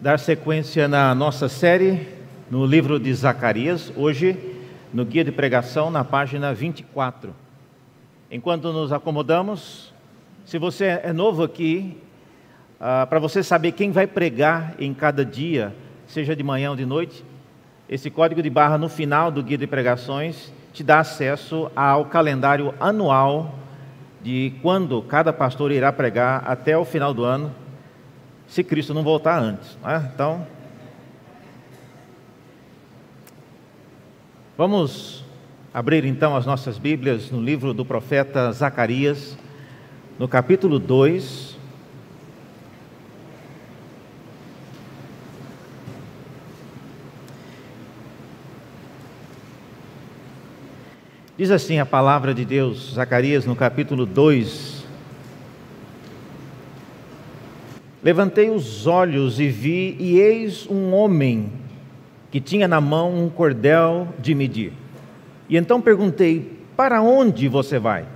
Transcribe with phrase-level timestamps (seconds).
[0.00, 2.06] dar sequência na nossa série
[2.48, 4.38] no livro de Zacarias, hoje
[4.94, 7.34] no guia de pregação na página 24.
[8.30, 9.92] Enquanto nos acomodamos,
[10.44, 11.96] se você é novo aqui,
[12.80, 15.74] ah, para você saber quem vai pregar em cada dia,
[16.06, 17.24] seja de manhã ou de noite,
[17.88, 22.72] esse código de barra no final do guia de pregações te dá acesso ao calendário
[22.78, 23.52] anual
[24.22, 27.52] de quando cada pastor irá pregar até o final do ano,
[28.48, 29.76] se Cristo não voltar antes.
[29.84, 30.10] Né?
[30.14, 30.46] Então,
[34.56, 35.24] vamos
[35.72, 39.36] abrir então as nossas Bíblias no livro do profeta Zacarias,
[40.18, 41.56] no capítulo 2.
[51.36, 54.67] Diz assim a palavra de Deus, Zacarias, no capítulo 2.
[58.02, 61.50] Levantei os olhos e vi, e eis um homem
[62.30, 64.72] que tinha na mão um cordel de medir.
[65.48, 68.06] E então perguntei: Para onde você vai?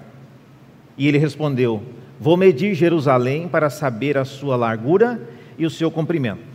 [0.97, 1.83] E ele respondeu:
[2.21, 5.21] Vou medir Jerusalém para saber a sua largura
[5.59, 6.53] e o seu comprimento.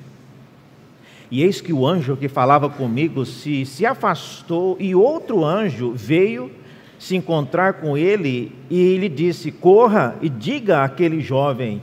[1.30, 6.50] E eis que o anjo que falava comigo se, se afastou, e outro anjo veio
[6.97, 11.81] se encontrar com ele, e lhe disse: Corra e diga àquele jovem: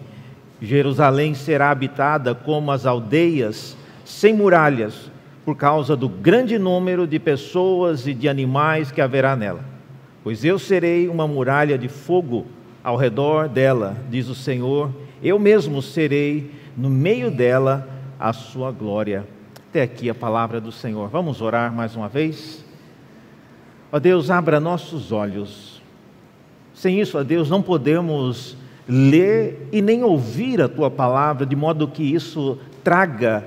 [0.65, 5.11] Jerusalém será habitada como as aldeias, sem muralhas,
[5.45, 9.65] por causa do grande número de pessoas e de animais que haverá nela.
[10.23, 12.47] Pois eu serei uma muralha de fogo
[12.83, 14.91] ao redor dela, diz o Senhor,
[15.23, 19.27] eu mesmo serei no meio dela a sua glória.
[19.71, 21.09] Até aqui a palavra do Senhor.
[21.09, 22.65] Vamos orar mais uma vez?
[23.91, 25.83] Ó Deus, abra nossos olhos.
[26.73, 28.57] Sem isso, ó Deus, não podemos
[28.89, 33.45] ler e nem ouvir a tua palavra, de modo que isso traga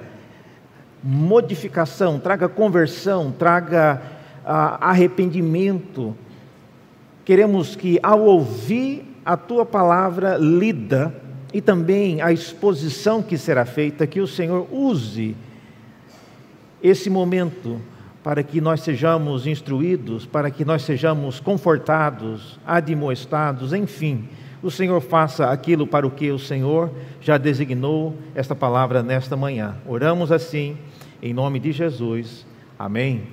[1.04, 4.02] modificação, traga conversão, traga
[4.46, 6.16] ah, arrependimento.
[7.24, 11.14] Queremos que, ao ouvir a tua palavra lida
[11.54, 15.36] e também a exposição que será feita, que o Senhor use
[16.82, 17.80] esse momento
[18.24, 24.28] para que nós sejamos instruídos, para que nós sejamos confortados, admoestados, enfim,
[24.62, 26.90] o Senhor faça aquilo para o que o Senhor
[27.22, 29.76] já designou esta palavra nesta manhã.
[29.88, 30.78] Oramos assim,
[31.22, 32.46] em nome de Jesus.
[32.78, 33.24] Amém.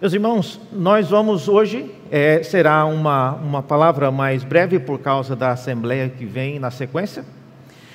[0.00, 5.52] Meus irmãos, nós vamos hoje, é, será uma, uma palavra mais breve por causa da
[5.52, 7.24] assembleia que vem na sequência,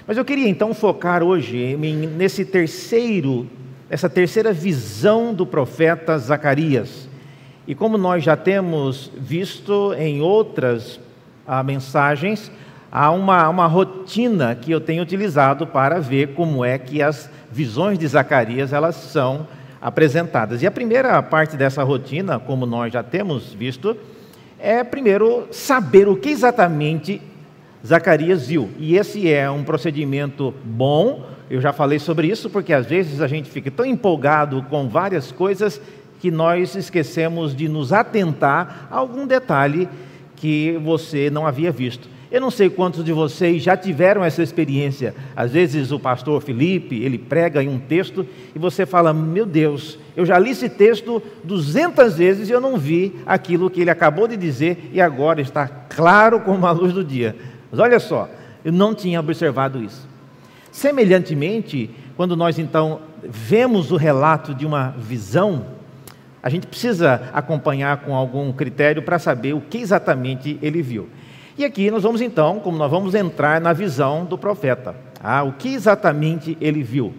[0.08, 3.48] mas eu queria então focar hoje nesse terceiro,
[3.90, 7.08] essa terceira visão do profeta Zacarias.
[7.68, 11.00] E como nós já temos visto em outras
[11.50, 12.52] ah, mensagens,
[12.92, 17.98] há uma, uma rotina que eu tenho utilizado para ver como é que as visões
[17.98, 19.48] de Zacarias elas são
[19.82, 20.62] apresentadas.
[20.62, 23.98] E a primeira parte dessa rotina, como nós já temos visto,
[24.60, 27.20] é primeiro saber o que exatamente
[27.84, 28.70] Zacarias viu.
[28.78, 33.28] E esse é um procedimento bom, eu já falei sobre isso, porque às vezes a
[33.28, 35.81] gente fica tão empolgado com várias coisas
[36.20, 39.90] que nós esquecemos de nos atentar a algum detalhe
[40.40, 42.10] que você não havia visto.
[42.32, 45.16] Eu não sei quantos de vocês já tiveram essa experiência.
[45.36, 49.98] Às vezes o pastor Felipe, ele prega em um texto e você fala: "Meu Deus,
[50.16, 54.28] eu já li esse texto duzentas vezes e eu não vi aquilo que ele acabou
[54.28, 57.36] de dizer e agora está claro como a luz do dia".
[57.72, 58.30] Mas olha só,
[58.64, 60.08] eu não tinha observado isso.
[60.72, 65.66] Semelhantemente, quando nós então vemos o relato de uma visão,
[66.42, 71.10] a gente precisa acompanhar com algum critério para saber o que exatamente ele viu.
[71.58, 74.96] E aqui nós vamos então, como nós vamos entrar na visão do profeta.
[75.22, 77.14] Ah, o que exatamente ele viu?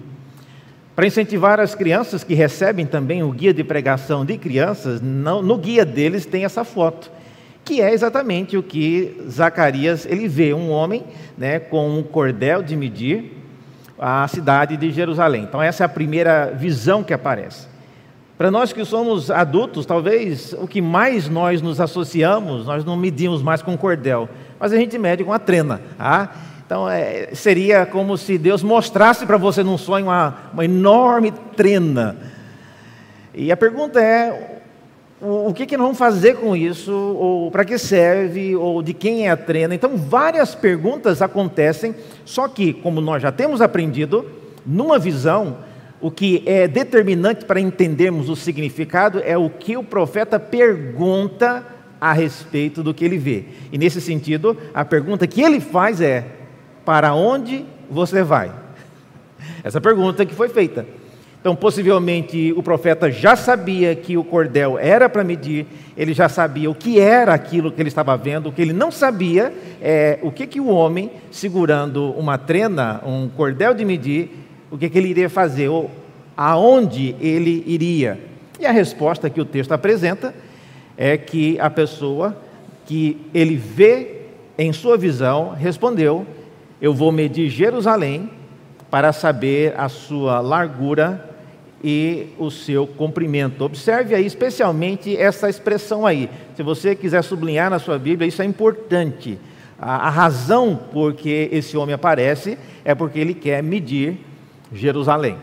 [0.97, 5.84] Para incentivar as crianças que recebem também o guia de pregação de crianças, no, guia
[5.84, 7.10] deles tem essa foto,
[7.64, 11.04] que é exatamente o que Zacarias ele vê um homem,
[11.36, 13.36] né, com um cordel de medir
[13.98, 15.44] a cidade de Jerusalém.
[15.44, 17.69] Então essa é a primeira visão que aparece.
[18.41, 23.42] Para nós que somos adultos, talvez o que mais nós nos associamos, nós não medimos
[23.42, 25.78] mais com cordel, mas a gente mede com a trena.
[25.98, 26.34] Tá?
[26.65, 32.16] Então é, seria como se Deus mostrasse para você num sonho uma, uma enorme trena.
[33.34, 34.63] E a pergunta é:
[35.21, 36.95] o, o que, que nós vamos fazer com isso?
[36.95, 38.57] Ou para que serve?
[38.57, 39.75] Ou de quem é a trena?
[39.75, 41.95] Então várias perguntas acontecem,
[42.25, 44.25] só que, como nós já temos aprendido,
[44.65, 45.59] numa visão,
[46.00, 51.64] o que é determinante para entendermos o significado é o que o profeta pergunta
[52.00, 53.44] a respeito do que ele vê.
[53.70, 56.24] E nesse sentido, a pergunta que ele faz é:
[56.84, 58.50] para onde você vai?
[59.62, 60.86] Essa pergunta que foi feita.
[61.41, 66.70] Então, possivelmente, o profeta já sabia que o cordel era para medir, ele já sabia
[66.70, 69.50] o que era aquilo que ele estava vendo, o que ele não sabia
[69.80, 74.88] é o que, que o homem, segurando uma trena, um cordel de medir, o que,
[74.88, 75.90] que ele iria fazer, ou
[76.36, 78.18] aonde ele iria.
[78.58, 80.34] E a resposta que o texto apresenta
[80.96, 82.36] é que a pessoa
[82.86, 84.22] que ele vê
[84.58, 86.26] em sua visão respondeu:
[86.80, 88.30] Eu vou medir Jerusalém
[88.90, 91.30] para saber a sua largura
[91.82, 93.64] e o seu comprimento.
[93.64, 96.28] Observe aí especialmente essa expressão aí.
[96.54, 99.38] Se você quiser sublinhar na sua Bíblia, isso é importante.
[99.78, 104.18] A, a razão por que esse homem aparece é porque ele quer medir
[104.72, 105.38] Jerusalém.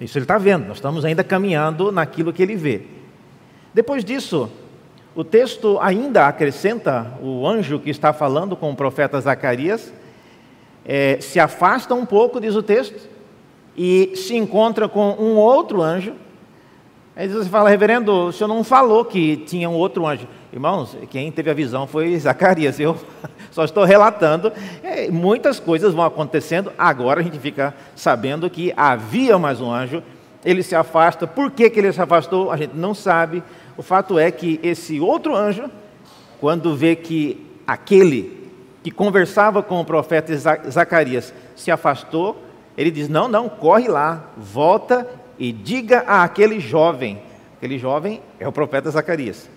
[0.00, 2.82] Isso ele está vendo, nós estamos ainda caminhando naquilo que ele vê.
[3.72, 4.50] Depois disso,
[5.14, 9.92] o texto ainda acrescenta o anjo que está falando com o profeta Zacarias,
[10.84, 13.08] é, se afasta um pouco, diz o texto,
[13.76, 16.14] e se encontra com um outro anjo.
[17.14, 20.28] Aí você fala, reverendo, o senhor não falou que tinha um outro anjo.
[20.56, 22.96] Irmãos, quem teve a visão foi Zacarias, eu
[23.50, 24.50] só estou relatando.
[24.82, 30.02] É, muitas coisas vão acontecendo, agora a gente fica sabendo que havia mais um anjo,
[30.42, 31.26] ele se afasta.
[31.26, 32.50] Por que, que ele se afastou?
[32.50, 33.42] A gente não sabe.
[33.76, 35.70] O fato é que esse outro anjo,
[36.40, 38.50] quando vê que aquele
[38.82, 40.34] que conversava com o profeta
[40.70, 42.42] Zacarias se afastou,
[42.78, 45.06] ele diz: Não, não, corre lá, volta
[45.38, 47.20] e diga a aquele jovem.
[47.58, 49.54] Aquele jovem é o profeta Zacarias.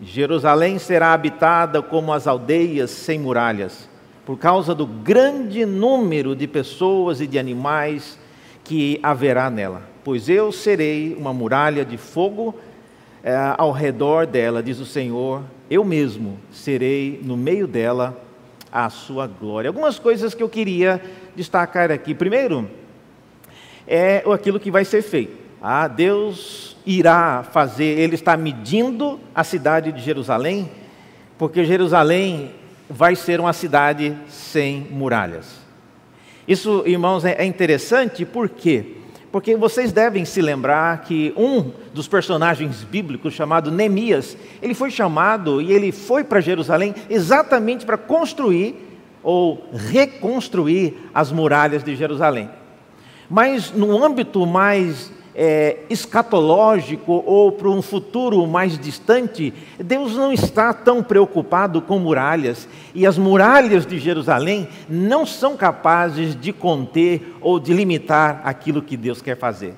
[0.00, 3.88] Jerusalém será habitada como as aldeias sem muralhas,
[4.24, 8.18] por causa do grande número de pessoas e de animais
[8.62, 9.82] que haverá nela.
[10.04, 12.54] Pois eu serei uma muralha de fogo
[13.24, 18.16] é, ao redor dela, diz o Senhor, eu mesmo serei no meio dela
[18.70, 19.68] a sua glória.
[19.68, 21.00] Algumas coisas que eu queria
[21.34, 22.14] destacar aqui.
[22.14, 22.68] Primeiro,
[23.86, 25.36] é aquilo que vai ser feito.
[25.60, 30.70] Ah, Deus irá fazer, Ele está medindo a cidade de Jerusalém,
[31.36, 32.52] porque Jerusalém
[32.88, 35.66] vai ser uma cidade sem muralhas.
[36.46, 38.96] Isso, irmãos, é interessante por quê?
[39.32, 45.60] Porque vocês devem se lembrar que um dos personagens bíblicos, chamado Neemias, ele foi chamado
[45.60, 48.76] e ele foi para Jerusalém exatamente para construir
[49.22, 52.48] ou reconstruir as muralhas de Jerusalém.
[53.28, 60.72] Mas no âmbito mais é, escatológico ou para um futuro mais distante, Deus não está
[60.72, 67.60] tão preocupado com muralhas, e as muralhas de Jerusalém não são capazes de conter ou
[67.60, 69.74] de limitar aquilo que Deus quer fazer.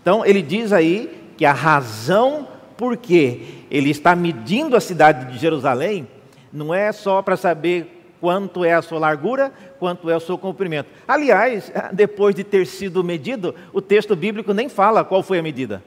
[0.00, 2.46] Então, ele diz aí que a razão
[2.76, 6.06] por que ele está medindo a cidade de Jerusalém
[6.52, 10.90] não é só para saber quanto é a sua largura, quanto é o seu comprimento.
[11.08, 15.82] Aliás, depois de ter sido medido, o texto bíblico nem fala qual foi a medida.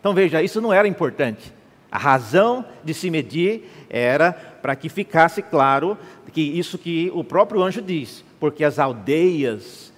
[0.00, 1.52] Então veja, isso não era importante.
[1.90, 5.96] A razão de se medir era para que ficasse claro
[6.32, 9.92] que isso que o próprio anjo diz, porque as aldeias,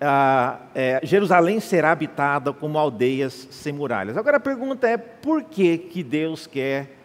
[0.00, 4.16] ah, é, Jerusalém será habitada como aldeias sem muralhas.
[4.18, 6.98] Agora a pergunta é por que, que Deus quer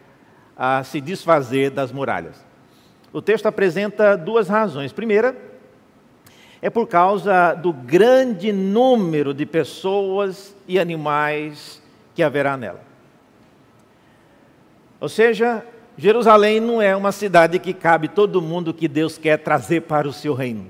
[0.56, 2.45] ah, se desfazer das muralhas?
[3.16, 4.92] O texto apresenta duas razões.
[4.92, 5.34] Primeira,
[6.60, 11.82] é por causa do grande número de pessoas e animais
[12.14, 12.82] que haverá nela.
[15.00, 15.64] Ou seja,
[15.96, 20.12] Jerusalém não é uma cidade que cabe todo mundo que Deus quer trazer para o
[20.12, 20.66] seu reino.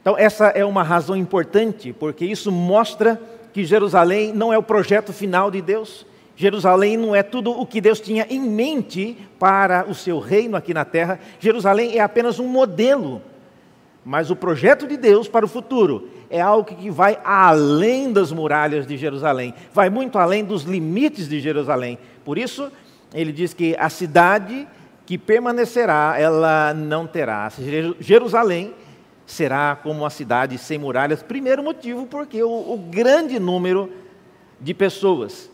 [0.00, 3.20] Então, essa é uma razão importante, porque isso mostra
[3.52, 7.80] que Jerusalém não é o projeto final de Deus, Jerusalém não é tudo o que
[7.80, 11.20] Deus tinha em mente para o seu reino aqui na terra.
[11.38, 13.22] Jerusalém é apenas um modelo.
[14.04, 18.86] Mas o projeto de Deus para o futuro é algo que vai além das muralhas
[18.86, 21.98] de Jerusalém, vai muito além dos limites de Jerusalém.
[22.24, 22.70] Por isso,
[23.14, 24.66] ele diz que a cidade
[25.06, 27.50] que permanecerá, ela não terá.
[28.00, 28.74] Jerusalém
[29.26, 31.22] será como uma cidade sem muralhas.
[31.22, 33.90] Primeiro motivo, porque o, o grande número
[34.60, 35.50] de pessoas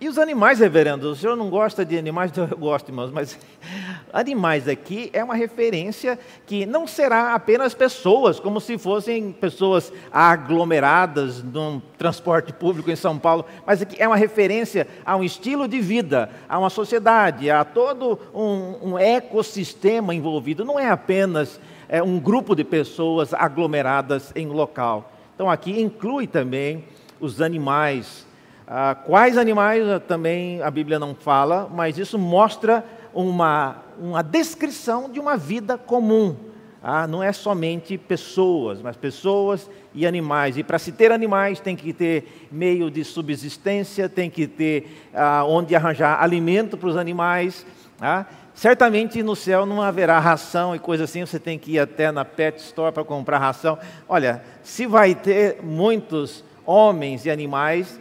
[0.00, 1.10] e os animais, reverendo?
[1.10, 2.30] O senhor não gosta de animais?
[2.36, 3.38] Eu gosto, irmãos, mas
[4.12, 11.42] animais aqui é uma referência que não será apenas pessoas, como se fossem pessoas aglomeradas
[11.42, 15.80] num transporte público em São Paulo, mas aqui é uma referência a um estilo de
[15.80, 20.64] vida, a uma sociedade, a todo um, um ecossistema envolvido.
[20.64, 25.12] Não é apenas é, um grupo de pessoas aglomeradas em um local.
[25.34, 26.84] Então aqui inclui também
[27.20, 28.26] os animais
[28.66, 35.10] ah, quais animais ah, também a Bíblia não fala, mas isso mostra uma, uma descrição
[35.10, 36.36] de uma vida comum.
[36.82, 40.58] ah, não é somente pessoas, mas pessoas e animais.
[40.58, 45.44] E para se ter animais, tem que ter meio de subsistência, tem que ter ah,
[45.46, 47.64] onde arranjar alimento para os animais.
[48.00, 48.26] Ah.
[48.54, 52.24] Certamente no céu não haverá ração e coisa assim, você tem que ir até na
[52.24, 53.76] pet store para comprar ração.
[54.08, 57.98] Olha, se vai ter muitos homens e animais,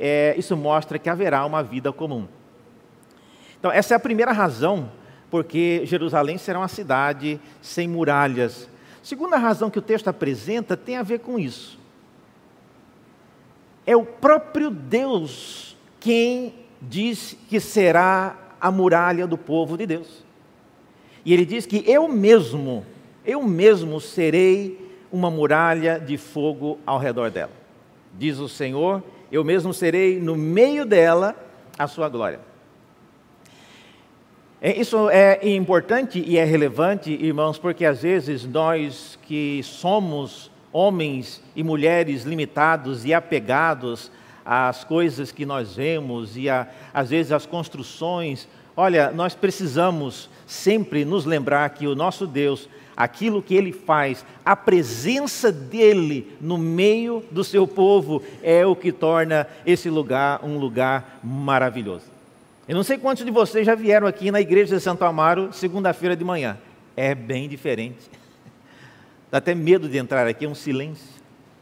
[0.00, 2.26] é, isso mostra que haverá uma vida comum.
[3.58, 4.90] Então, essa é a primeira razão
[5.30, 8.68] porque Jerusalém será uma cidade sem muralhas.
[9.02, 11.78] Segunda razão que o texto apresenta tem a ver com isso.
[13.86, 20.24] É o próprio Deus quem diz que será a muralha do povo de Deus.
[21.24, 22.84] E ele diz que eu mesmo,
[23.24, 27.52] eu mesmo serei uma muralha de fogo ao redor dela.
[28.18, 31.36] Diz o Senhor, eu mesmo serei no meio dela
[31.78, 32.40] a sua glória.
[34.62, 41.42] É, isso é importante e é relevante, irmãos, porque às vezes nós que somos homens
[41.56, 44.10] e mulheres limitados e apegados
[44.44, 48.46] às coisas que nós vemos e a, às vezes às construções,
[48.76, 52.68] olha, nós precisamos sempre nos lembrar que o nosso Deus,
[53.00, 58.92] aquilo que ele faz, a presença dele no meio do seu povo é o que
[58.92, 62.04] torna esse lugar um lugar maravilhoso.
[62.68, 66.14] Eu não sei quantos de vocês já vieram aqui na igreja de Santo Amaro segunda-feira
[66.14, 66.58] de manhã.
[66.94, 68.10] É bem diferente.
[69.30, 71.08] Dá até medo de entrar aqui, é um silêncio,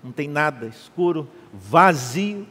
[0.02, 2.48] não tem nada, escuro, vazio.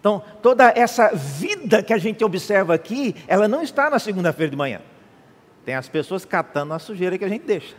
[0.00, 4.56] Então, toda essa vida que a gente observa aqui, ela não está na segunda-feira de
[4.56, 4.80] manhã.
[5.64, 7.74] Tem as pessoas catando a sujeira que a gente deixa,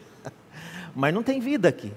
[0.96, 1.92] mas não tem vida aqui.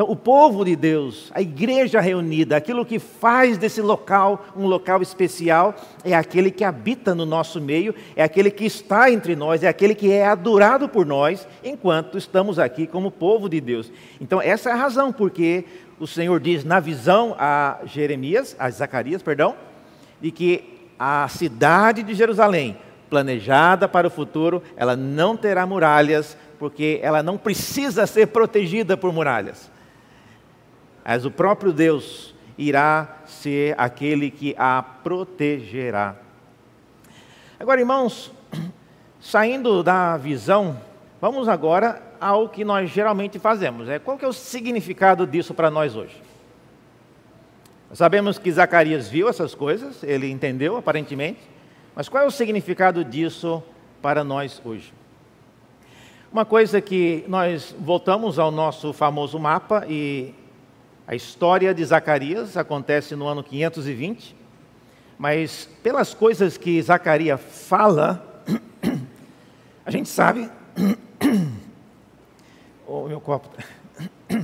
[0.00, 5.02] Então, o povo de Deus, a igreja reunida, aquilo que faz desse local um local
[5.02, 9.68] especial, é aquele que habita no nosso meio, é aquele que está entre nós, é
[9.68, 13.92] aquele que é adorado por nós enquanto estamos aqui como povo de Deus.
[14.18, 15.66] Então, essa é a razão porque
[15.98, 19.54] o Senhor diz na visão a Jeremias, a Zacarias, perdão,
[20.18, 22.74] de que a cidade de Jerusalém,
[23.10, 29.12] planejada para o futuro, ela não terá muralhas, porque ela não precisa ser protegida por
[29.12, 29.68] muralhas
[31.10, 36.14] mas o próprio Deus irá ser aquele que a protegerá.
[37.58, 38.30] Agora, irmãos,
[39.20, 40.80] saindo da visão,
[41.20, 43.88] vamos agora ao que nós geralmente fazemos.
[43.88, 46.14] É, qual que é o significado disso para nós hoje?
[47.92, 51.40] Sabemos que Zacarias viu essas coisas, ele entendeu aparentemente,
[51.92, 53.60] mas qual é o significado disso
[54.00, 54.92] para nós hoje?
[56.32, 60.32] Uma coisa que nós voltamos ao nosso famoso mapa e
[61.04, 64.36] a história de Zacarias acontece no ano 520,
[65.18, 68.44] mas pelas coisas que Zacarias fala,
[69.84, 70.48] a gente sabe.
[72.86, 73.48] O oh, meu copo.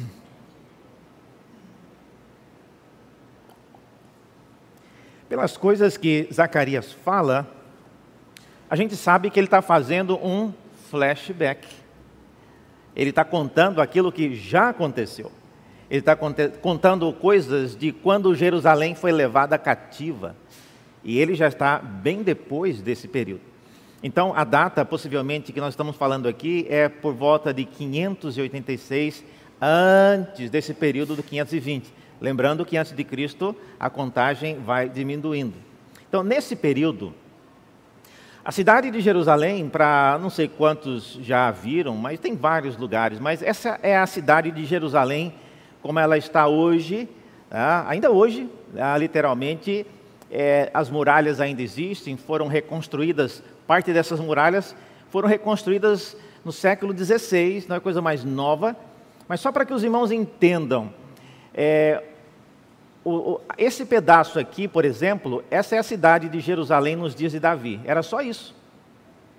[5.28, 7.44] Pelas coisas que Zacarias fala,
[8.70, 10.52] a gente sabe que ele está fazendo um
[10.90, 11.66] flashback.
[12.94, 15.30] Ele está contando aquilo que já aconteceu.
[15.90, 20.34] Ele está contando coisas de quando Jerusalém foi levada cativa.
[21.04, 23.42] E ele já está bem depois desse período.
[24.02, 29.24] Então, a data, possivelmente, que nós estamos falando aqui é por volta de 586,
[29.60, 31.92] antes desse período do 520.
[32.20, 35.54] Lembrando que antes de Cristo a contagem vai diminuindo.
[36.08, 37.12] Então, nesse período,
[38.46, 43.42] a cidade de Jerusalém, para não sei quantos já viram, mas tem vários lugares, mas
[43.42, 45.34] essa é a cidade de Jerusalém
[45.82, 47.08] como ela está hoje,
[47.50, 47.84] né?
[47.88, 48.96] ainda hoje, né?
[48.98, 49.84] literalmente,
[50.30, 54.76] é, as muralhas ainda existem, foram reconstruídas, parte dessas muralhas
[55.10, 58.76] foram reconstruídas no século XVI, não é coisa mais nova,
[59.26, 60.94] mas só para que os irmãos entendam,
[61.52, 62.00] é,
[63.10, 67.38] o, esse pedaço aqui, por exemplo, essa é a cidade de Jerusalém nos dias de
[67.38, 68.54] Davi, era só isso.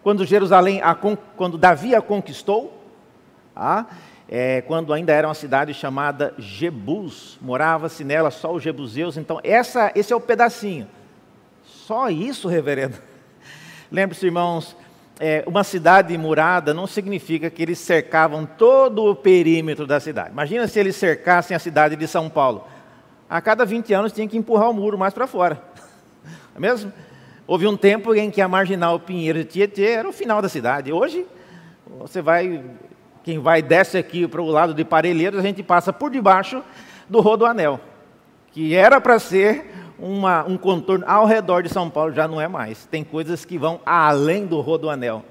[0.02, 2.82] Quando Jerusalém, a, quando Davi a conquistou,
[3.54, 3.86] ah,
[4.30, 9.92] é, quando ainda era uma cidade chamada Jebus, morava-se nela só os jebuseus, então essa,
[9.96, 10.88] esse é o pedacinho.
[11.66, 12.98] Só isso, reverendo.
[13.92, 14.78] Lembre-se, irmãos,
[15.20, 20.32] é, uma cidade murada não significa que eles cercavam todo o perímetro da cidade.
[20.32, 22.66] Imagina se eles cercassem a cidade de São Paulo.
[23.30, 25.62] A cada 20 anos tinha que empurrar o muro mais para fora.
[26.24, 26.92] Não é mesmo?
[27.46, 30.92] Houve um tempo em que a marginal Pinheiro de Tietê era o final da cidade.
[30.92, 31.26] Hoje,
[32.00, 32.64] você vai
[33.28, 36.64] quem vai desce aqui para o lado de Parelheiros, a gente passa por debaixo
[37.10, 37.78] do Rodoanel,
[38.54, 39.70] que era para ser
[40.00, 42.86] uma, um contorno ao redor de São Paulo, já não é mais.
[42.86, 45.26] Tem coisas que vão além do Rodoanel.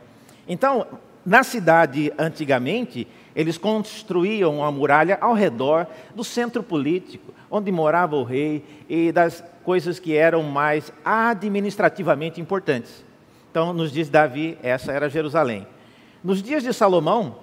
[0.47, 0.87] Então,
[1.27, 3.07] na cidade, antigamente,
[3.37, 9.45] Eles construíam uma muralha ao redor do centro político, onde morava o rei e das
[9.63, 13.05] coisas que eram mais administrativamente importantes.
[13.51, 15.67] Então, nos diz Davi, essa era Jerusalém.
[16.25, 17.37] Nos dias de Salomão,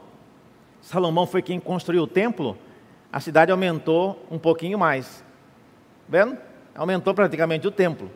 [0.81, 2.57] Salomão foi quem construiu o templo,
[3.11, 5.23] a cidade aumentou um pouquinho mais.
[6.09, 6.35] Vendo?
[6.73, 8.09] Aumentou praticamente o templo.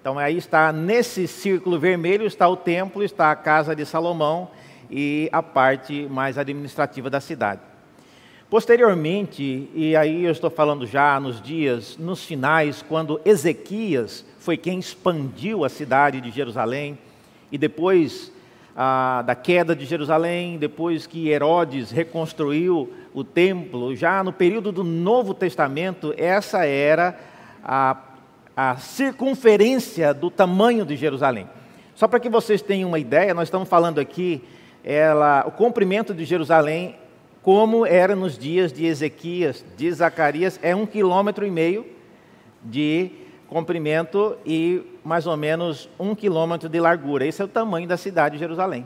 [0.00, 4.48] Então aí está nesse círculo vermelho está o templo, está a casa de Salomão
[4.90, 7.60] e a parte mais administrativa da cidade.
[8.50, 14.80] Posteriormente, e aí eu estou falando já nos dias, nos finais, quando Ezequias foi quem
[14.80, 16.98] expandiu a cidade de Jerusalém,
[17.52, 18.32] e depois
[18.76, 24.82] ah, da queda de Jerusalém, depois que Herodes reconstruiu o templo, já no período do
[24.82, 27.18] Novo Testamento, essa era
[27.62, 27.96] a,
[28.56, 31.48] a circunferência do tamanho de Jerusalém.
[31.94, 34.42] Só para que vocês tenham uma ideia, nós estamos falando aqui
[34.84, 36.96] ela, o comprimento de Jerusalém,
[37.42, 41.86] como era nos dias de Ezequias, de Zacarias, é um quilômetro e meio
[42.62, 43.10] de
[43.48, 47.26] comprimento e mais ou menos um quilômetro de largura.
[47.26, 48.82] Esse é o tamanho da cidade de Jerusalém.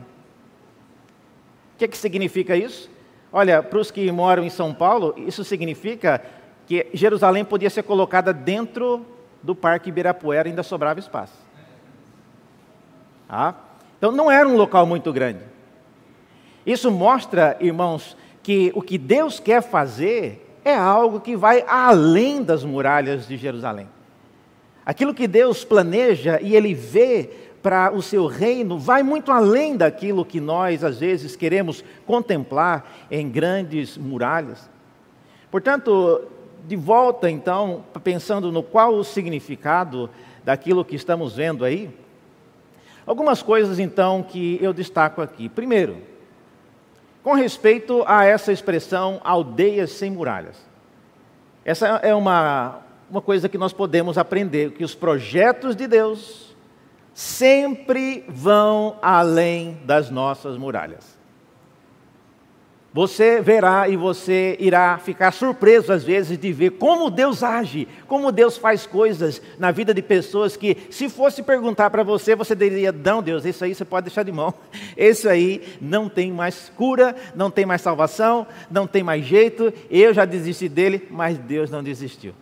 [1.75, 2.89] O que, é que significa isso?
[3.31, 6.21] Olha, para os que moram em São Paulo, isso significa
[6.65, 9.05] que Jerusalém podia ser colocada dentro
[9.43, 11.33] do Parque Ibirapuera, ainda sobrava espaço.
[13.29, 13.53] Ah?
[13.97, 15.54] Então não era um local muito grande.
[16.65, 22.63] Isso mostra, irmãos, que o que Deus quer fazer é algo que vai além das
[22.63, 23.87] muralhas de Jerusalém.
[24.85, 27.29] Aquilo que Deus planeja e Ele vê
[27.61, 33.27] para o seu reino vai muito além daquilo que nós, às vezes, queremos contemplar em
[33.27, 34.69] grandes muralhas.
[35.49, 36.27] Portanto,
[36.67, 40.09] de volta então, pensando no qual o significado
[40.43, 41.89] daquilo que estamos vendo aí,
[43.05, 45.49] algumas coisas então que eu destaco aqui.
[45.49, 45.97] Primeiro,
[47.25, 50.63] com respeito a essa expressão aldeias sem muralhas.
[51.65, 56.55] Essa é uma, uma coisa que nós podemos aprender, que os projetos de Deus
[57.15, 61.14] sempre vão além das nossas muralhas.
[62.95, 68.31] Você verá e você irá ficar surpreso às vezes de ver como Deus age, como
[68.31, 72.93] Deus faz coisas na vida de pessoas que, se fosse perguntar para você, você diria:
[72.93, 74.53] Não, Deus, isso aí você pode deixar de mão.
[74.95, 79.73] Isso aí não tem mais cura, não tem mais salvação, não tem mais jeito.
[79.91, 82.33] Eu já desisti dele, mas Deus não desistiu.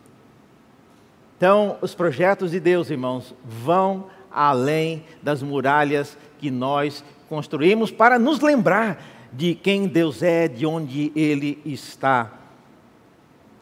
[1.36, 8.40] Então, os projetos de Deus, irmãos, vão além das muralhas que nós construímos para nos
[8.40, 12.32] lembrar de quem Deus é, de onde Ele está.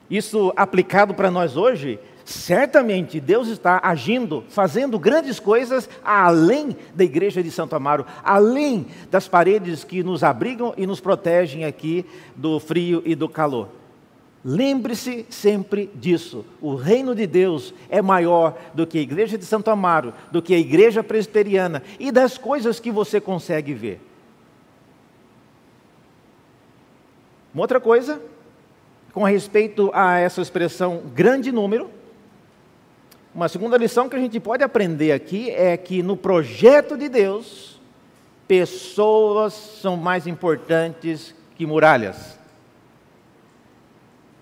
[0.10, 7.42] Isso aplicado para nós hoje, certamente Deus está agindo, fazendo grandes coisas além da igreja
[7.42, 12.06] de Santo Amaro, além das paredes que nos abrigam e nos protegem aqui
[12.36, 13.70] do frio e do calor.
[14.44, 16.44] Lembre-se sempre disso.
[16.60, 20.54] O reino de Deus é maior do que a igreja de Santo Amaro, do que
[20.54, 24.11] a igreja presbiteriana e das coisas que você consegue ver.
[27.54, 28.22] Uma outra coisa,
[29.14, 31.90] com respeito a essa expressão grande número,
[33.36, 37.80] uma segunda lição que a gente pode aprender aqui é que no projeto de Deus,
[38.48, 42.38] pessoas são mais importantes que muralhas.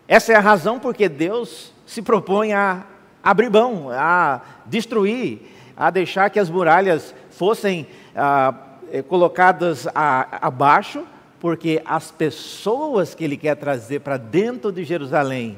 [0.08, 2.84] Essa é a razão porque Deus se propõe a
[3.24, 5.42] abrir mão, a destruir,
[5.78, 8.54] a deixar que as muralhas fossem ah,
[8.92, 11.06] eh, colocadas a, abaixo,
[11.40, 15.58] porque as pessoas que Ele quer trazer para dentro de Jerusalém,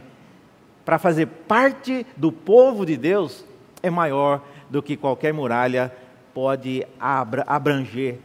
[0.85, 3.45] para fazer parte do povo de Deus,
[3.81, 5.91] é maior do que qualquer muralha
[6.33, 8.19] pode abranger.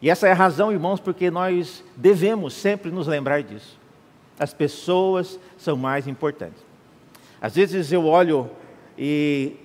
[0.00, 3.78] E essa é a razão, irmãos, porque nós devemos sempre nos lembrar disso.
[4.38, 6.62] As pessoas são mais importantes.
[7.40, 8.50] Às vezes eu olho
[8.98, 9.56] e,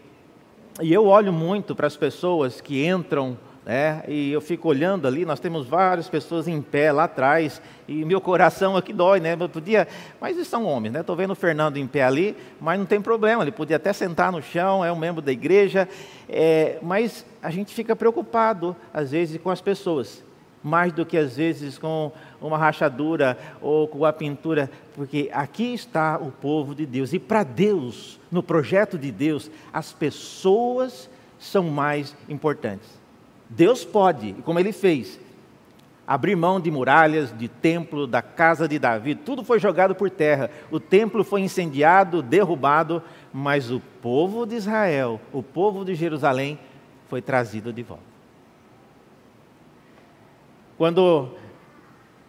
[0.81, 5.23] e eu olho muito para as pessoas que entram, né, e eu fico olhando ali,
[5.23, 9.37] nós temos várias pessoas em pé lá atrás, e meu coração aqui dói, né?
[9.39, 9.87] Eu podia,
[10.19, 11.01] mas eles são homens, né?
[11.01, 14.31] Estou vendo o Fernando em pé ali, mas não tem problema, ele podia até sentar
[14.31, 15.87] no chão, é um membro da igreja,
[16.27, 20.23] é, mas a gente fica preocupado, às vezes, com as pessoas
[20.63, 26.17] mais do que às vezes com uma rachadura ou com a pintura, porque aqui está
[26.17, 27.13] o povo de Deus.
[27.13, 33.00] E para Deus, no projeto de Deus, as pessoas são mais importantes.
[33.53, 35.19] Deus pode, como ele fez,
[36.07, 40.49] abrir mão de muralhas, de templo, da casa de Davi, tudo foi jogado por terra.
[40.71, 46.57] O templo foi incendiado, derrubado, mas o povo de Israel, o povo de Jerusalém,
[47.07, 48.03] foi trazido de volta.
[50.77, 51.29] Quando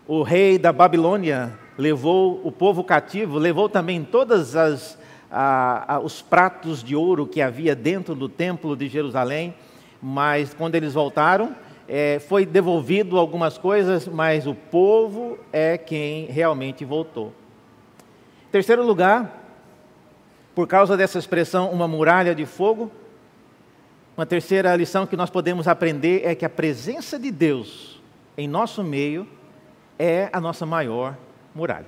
[0.06, 4.54] o rei da Babilônia levou o povo cativo, levou também todos
[6.04, 9.54] os pratos de ouro que havia dentro do templo de Jerusalém,
[10.02, 11.54] mas quando eles voltaram,
[11.86, 17.32] é, foi devolvido algumas coisas, mas o povo é quem realmente voltou.
[18.50, 19.40] Terceiro lugar,
[20.54, 22.90] por causa dessa expressão, uma muralha de fogo,
[24.16, 28.02] uma terceira lição que nós podemos aprender é que a presença de Deus
[28.36, 29.26] em nosso meio
[29.98, 31.16] é a nossa maior
[31.54, 31.86] muralha.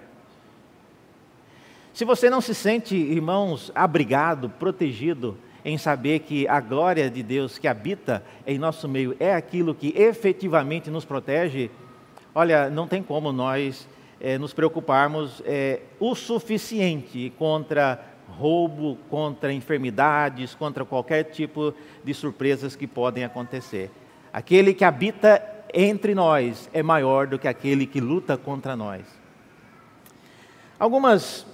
[1.93, 7.59] Se você não se sente, irmãos, abrigado, protegido, em saber que a glória de Deus
[7.59, 11.71] que habita em nosso meio é aquilo que efetivamente nos protege,
[12.35, 13.89] olha, não tem como nós
[14.21, 22.77] é, nos preocuparmos é, o suficiente contra roubo, contra enfermidades, contra qualquer tipo de surpresas
[22.77, 23.91] que podem acontecer.
[24.33, 29.05] Aquele que habita entre nós é maior do que aquele que luta contra nós.
[30.79, 31.47] Algumas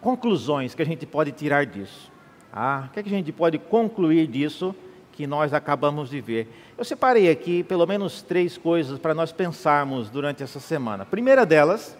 [0.00, 2.10] conclusões que a gente pode tirar disso.
[2.52, 4.74] Ah, o que, é que a gente pode concluir disso
[5.12, 6.48] que nós acabamos de ver?
[6.76, 11.02] Eu separei aqui pelo menos três coisas para nós pensarmos durante essa semana.
[11.02, 11.96] A primeira delas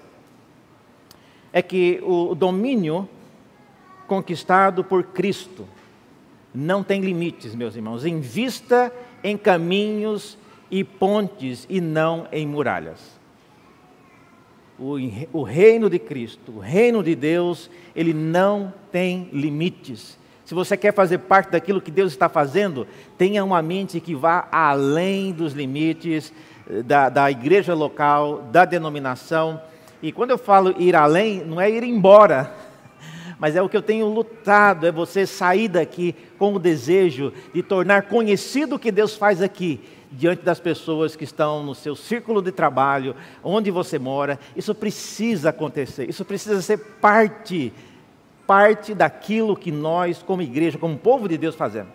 [1.53, 3.09] é que o domínio
[4.07, 5.67] conquistado por Cristo
[6.55, 8.05] não tem limites, meus irmãos.
[8.05, 10.39] Invista em caminhos
[10.71, 13.19] e pontes e não em muralhas.
[14.79, 14.95] O,
[15.33, 20.17] o reino de Cristo, o reino de Deus, ele não tem limites.
[20.49, 22.87] Se você quer fazer parte daquilo que Deus está fazendo,
[23.19, 26.33] tenha uma mente que vá além dos limites
[26.71, 29.61] eh, da, da igreja local, da denominação.
[30.01, 32.51] E quando eu falo ir além, não é ir embora,
[33.39, 37.63] mas é o que eu tenho lutado, é você sair daqui com o desejo de
[37.63, 39.79] tornar conhecido o que Deus faz aqui,
[40.11, 44.41] diante das pessoas que estão no seu círculo de trabalho, onde você mora.
[44.57, 47.71] Isso precisa acontecer, isso precisa ser parte
[48.49, 51.93] parte daquilo que nós, como igreja, como povo de Deus, fazemos.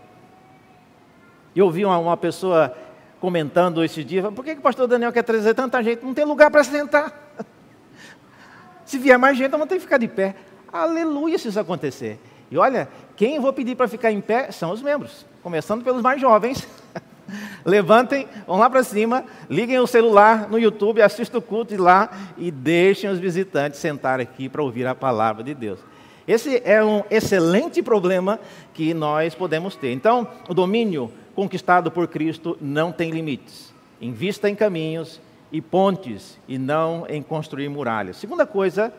[1.55, 2.71] Eu ouvi uma, uma pessoa
[3.19, 6.05] comentando esse dia, por que, que o pastor Daniel quer trazer tanta gente?
[6.05, 7.11] Não tem lugar para sentar.
[8.85, 10.35] Se vier mais gente, vamos ter que ficar de pé.
[10.71, 12.19] Aleluia se isso acontecer.
[12.51, 16.03] E olha, quem eu vou pedir para ficar em pé são os membros, começando pelos
[16.03, 16.67] mais jovens.
[17.65, 22.51] Levantem, vão lá para cima, liguem o celular no YouTube, assistam o culto lá e
[22.51, 25.79] deixem os visitantes sentar aqui para ouvir a palavra de Deus.
[26.27, 28.39] Esse é um excelente problema
[28.73, 29.91] que nós podemos ter.
[29.91, 33.73] Então, o domínio conquistado por Cristo não tem limites.
[33.99, 35.19] Invista em caminhos
[35.51, 38.17] e pontes e não em construir muralhas.
[38.17, 38.93] Segunda coisa,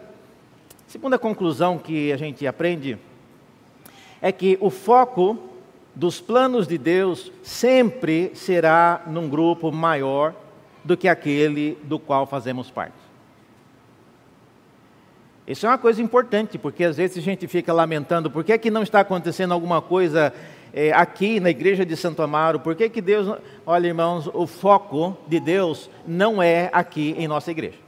[0.86, 2.98] segunda conclusão que a gente aprende
[4.20, 5.38] é que o foco
[5.94, 10.34] dos planos de Deus sempre será num grupo maior
[10.82, 13.03] do que aquele do qual fazemos parte.
[15.46, 18.58] Isso é uma coisa importante, porque às vezes a gente fica lamentando por que, é
[18.58, 20.32] que não está acontecendo alguma coisa
[20.72, 23.38] é, aqui na igreja de Santo Amaro, por que, que Deus.
[23.66, 27.78] Olha, irmãos, o foco de Deus não é aqui em nossa igreja.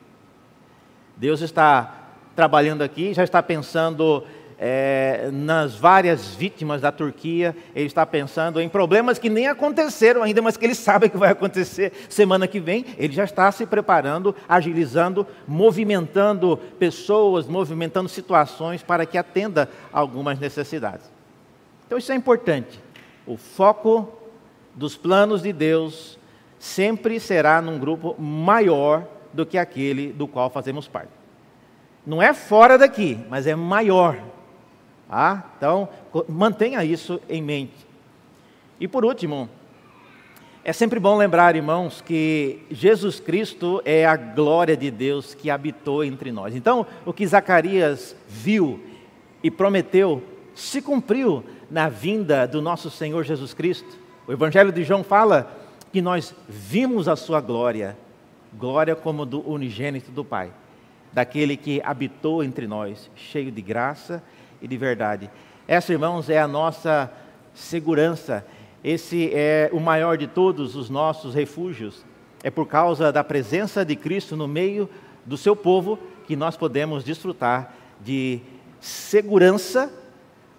[1.16, 4.22] Deus está trabalhando aqui, já está pensando
[4.58, 10.40] é, nas várias vítimas da Turquia, ele está pensando em problemas que nem aconteceram ainda,
[10.40, 12.84] mas que ele sabe que vai acontecer semana que vem.
[12.96, 21.10] Ele já está se preparando, agilizando, movimentando pessoas, movimentando situações para que atenda algumas necessidades.
[21.86, 22.80] Então isso é importante.
[23.26, 24.12] O foco
[24.74, 26.18] dos planos de Deus
[26.58, 31.10] sempre será num grupo maior do que aquele do qual fazemos parte.
[32.06, 34.16] Não é fora daqui, mas é maior
[35.08, 35.88] ah, então,
[36.28, 37.86] mantenha isso em mente.
[38.80, 39.48] E por último,
[40.64, 46.02] é sempre bom lembrar, irmãos, que Jesus Cristo é a glória de Deus que habitou
[46.02, 46.56] entre nós.
[46.56, 48.80] Então, o que Zacarias viu
[49.42, 50.22] e prometeu
[50.54, 53.96] se cumpriu na vinda do nosso Senhor Jesus Cristo.
[54.26, 55.56] O Evangelho de João fala
[55.92, 57.96] que nós vimos a sua glória,
[58.52, 60.50] glória como do unigênito do Pai,
[61.12, 64.20] daquele que habitou entre nós, cheio de graça
[64.60, 65.30] e de verdade.
[65.68, 67.10] Essa, irmãos, é a nossa
[67.54, 68.46] segurança.
[68.84, 72.04] Esse é o maior de todos os nossos refúgios.
[72.42, 74.88] É por causa da presença de Cristo no meio
[75.24, 78.40] do seu povo que nós podemos desfrutar de
[78.80, 79.92] segurança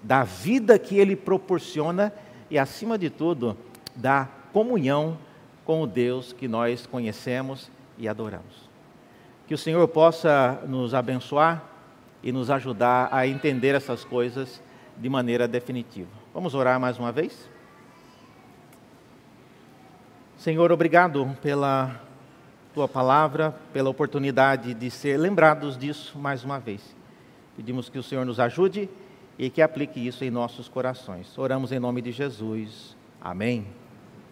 [0.04, 2.14] da vida que ele proporciona
[2.50, 3.58] e, acima de tudo,
[3.96, 5.18] da comunhão
[5.66, 8.68] com o Deus que nós conhecemos e adoramos.
[9.48, 11.64] Que o Senhor possa nos abençoar
[12.28, 14.62] e nos ajudar a entender essas coisas
[14.98, 16.10] de maneira definitiva.
[16.34, 17.50] Vamos orar mais uma vez?
[20.36, 22.02] Senhor, obrigado pela
[22.74, 26.94] tua palavra, pela oportunidade de ser lembrados disso mais uma vez.
[27.56, 28.90] Pedimos que o Senhor nos ajude
[29.40, 31.38] e que aplique isso em nossos corações.
[31.38, 32.94] Oramos em nome de Jesus.
[33.22, 33.66] Amém.